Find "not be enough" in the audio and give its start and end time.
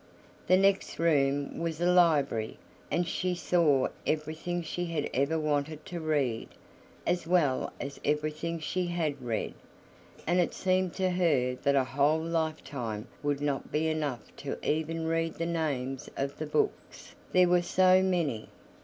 13.41-14.35